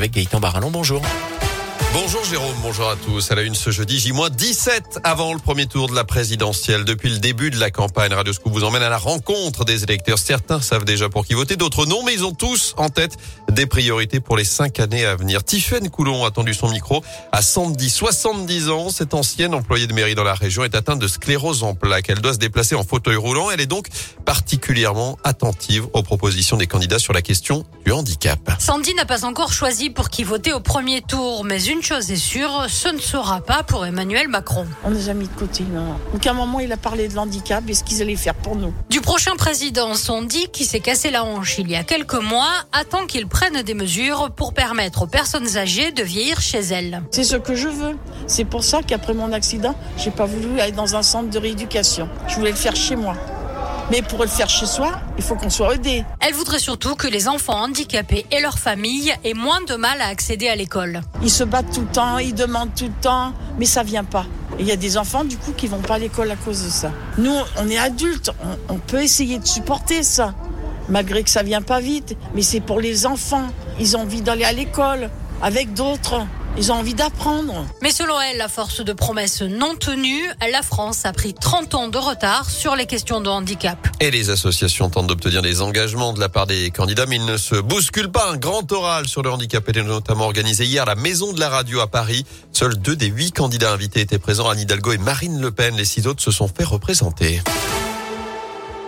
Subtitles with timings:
[0.00, 1.02] Avec Gaëtan Barallon, bonjour.
[1.92, 3.32] Bonjour Jérôme, bonjour à tous.
[3.32, 6.84] À la une ce jeudi, J-17 avant le premier tour de la présidentielle.
[6.84, 10.18] Depuis le début de la campagne, Radio Scoop vous emmène à la rencontre des électeurs.
[10.18, 13.16] Certains savent déjà pour qui voter, d'autres non, mais ils ont tous en tête
[13.58, 15.42] des priorités pour les cinq années à venir.
[15.42, 17.02] Tiffaine Coulon a tendu son micro
[17.32, 18.88] à 110, 70 ans.
[18.88, 22.08] Cette ancienne employée de mairie dans la région est atteinte de sclérose en plaques.
[22.08, 23.50] Elle doit se déplacer en fauteuil roulant.
[23.50, 23.88] Elle est donc
[24.24, 28.38] particulièrement attentive aux propositions des candidats sur la question du handicap.
[28.60, 32.16] Sandy n'a pas encore choisi pour qui voter au premier tour, mais une chose est
[32.16, 34.68] sûre, ce ne sera pas pour Emmanuel Macron.
[34.84, 35.96] On les a mis de côté, non.
[36.14, 38.72] Aucun moment il a parlé de l'handicap et ce qu'ils allaient faire pour nous.
[38.88, 43.04] Du prochain président, Sandy, qui s'est cassé la hanche il y a quelques mois, attend
[43.06, 47.02] qu'il prenne des mesures pour permettre aux personnes âgées de vieillir chez elles.
[47.10, 47.96] C'est ce que je veux.
[48.26, 52.08] C'est pour ça qu'après mon accident, j'ai pas voulu aller dans un centre de rééducation.
[52.28, 53.14] Je voulais le faire chez moi.
[53.90, 56.04] Mais pour le faire chez soi, il faut qu'on soit aidé.
[56.20, 60.08] Elle voudrait surtout que les enfants handicapés et leurs familles aient moins de mal à
[60.08, 61.00] accéder à l'école.
[61.22, 64.26] Ils se battent tout le temps, ils demandent tout le temps, mais ça vient pas.
[64.58, 66.68] Il y a des enfants du coup qui vont pas à l'école à cause de
[66.68, 66.90] ça.
[67.16, 68.30] Nous, on est adultes,
[68.68, 70.34] on, on peut essayer de supporter ça,
[70.88, 72.16] malgré que ça vient pas vite.
[72.34, 73.48] Mais c'est pour les enfants.
[73.80, 75.10] Ils ont envie d'aller à l'école
[75.42, 76.26] avec d'autres.
[76.56, 77.66] Ils ont envie d'apprendre.
[77.82, 81.88] Mais selon elle, la force de promesses non tenues, la France a pris 30 ans
[81.88, 83.78] de retard sur les questions de handicap.
[84.00, 87.36] Et les associations tentent d'obtenir des engagements de la part des candidats, mais ils ne
[87.36, 88.32] se bousculent pas.
[88.32, 91.48] Un grand oral sur le handicap était notamment organisé hier à la Maison de la
[91.48, 92.26] Radio à Paris.
[92.52, 95.76] Seuls deux des huit candidats invités étaient présents, Anne Hidalgo et Marine Le Pen.
[95.76, 97.40] Les six autres se sont fait représenter.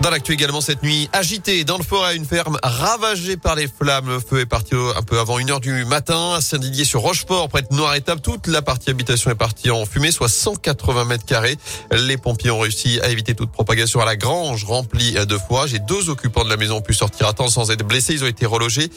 [0.00, 4.08] Dans l'actu également cette nuit agitée dans le forêt, une ferme ravagée par les flammes.
[4.08, 7.48] Le feu est parti un peu avant une heure du matin à Saint-Didier sur Rochefort,
[7.48, 8.20] près de Noir-Étape.
[8.20, 11.56] Toute la partie habitation est partie en fumée, soit 180 mètres carrés.
[11.90, 15.78] Les pompiers ont réussi à éviter toute propagation à la grange remplie de fourrage et
[15.78, 18.12] deux occupants de la maison ont pu sortir à temps sans être blessés.
[18.12, 18.90] Ils ont été relogés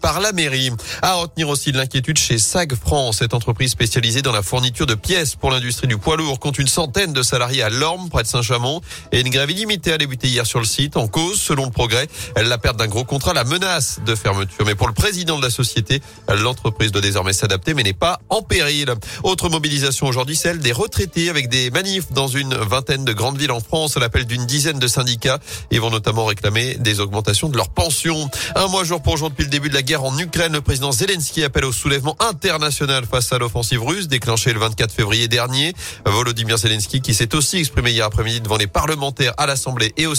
[0.00, 0.70] par la mairie.
[1.02, 4.94] À retenir aussi de l'inquiétude chez SAG France, cette entreprise spécialisée dans la fourniture de
[4.94, 8.28] pièces pour l'industrie du poids lourd compte une centaine de salariés à Lorme, près de
[8.28, 8.80] Saint-Chamond
[9.12, 10.96] et une grève illimitée a débuté hier sur le site.
[10.96, 14.64] En cause, selon le progrès, la perte d'un gros contrat, la menace de fermeture.
[14.66, 18.42] Mais pour le président de la société, l'entreprise doit désormais s'adapter, mais n'est pas en
[18.42, 18.92] péril.
[19.22, 23.52] Autre mobilisation aujourd'hui, celle des retraités avec des manifs dans une vingtaine de grandes villes
[23.52, 25.38] en France à l'appel d'une dizaine de syndicats.
[25.70, 28.28] Ils vont notamment réclamer des augmentations de leurs pensions.
[28.54, 30.92] Un mois jour pour jour depuis le début de la guerre en Ukraine, le président
[30.92, 35.72] Zelensky appelle au soulèvement international face à l'offensive russe déclenchée le 24 février dernier.
[36.04, 40.14] Volodymyr Zelensky qui s'est aussi exprimé hier après-midi devant les parlementaires à l'Assemblée et au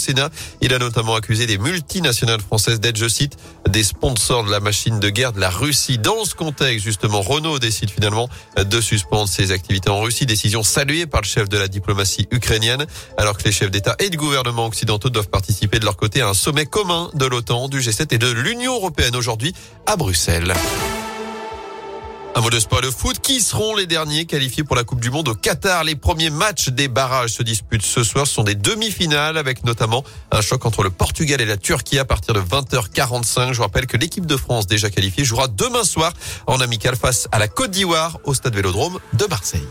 [0.60, 3.36] Il a notamment accusé des multinationales françaises d'être, je cite,
[3.68, 5.98] des sponsors de la machine de guerre de la Russie.
[5.98, 10.26] Dans ce contexte, justement, Renault décide finalement de suspendre ses activités en Russie.
[10.26, 14.10] Décision saluée par le chef de la diplomatie ukrainienne, alors que les chefs d'État et
[14.10, 17.80] de gouvernement occidentaux doivent participer de leur côté à un sommet commun de l'OTAN, du
[17.80, 19.54] G7 et de l'Union européenne aujourd'hui
[19.86, 20.54] à Bruxelles.
[22.36, 23.18] Un mot de sport de foot.
[23.18, 25.84] Qui seront les derniers qualifiés pour la Coupe du Monde au Qatar?
[25.84, 28.26] Les premiers matchs des barrages se disputent ce soir.
[28.26, 32.04] Ce sont des demi-finales avec notamment un choc entre le Portugal et la Turquie à
[32.04, 33.54] partir de 20h45.
[33.54, 36.12] Je rappelle que l'équipe de France déjà qualifiée jouera demain soir
[36.46, 39.62] en amical face à la Côte d'Ivoire au stade Vélodrome de Marseille.